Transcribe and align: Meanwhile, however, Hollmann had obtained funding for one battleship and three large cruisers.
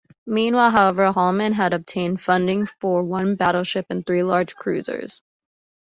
Meanwhile, 0.25 0.71
however, 0.71 1.11
Hollmann 1.11 1.53
had 1.53 1.73
obtained 1.73 2.21
funding 2.21 2.65
for 2.65 3.03
one 3.03 3.35
battleship 3.35 3.85
and 3.91 4.03
three 4.03 4.23
large 4.23 4.55
cruisers. 4.55 5.21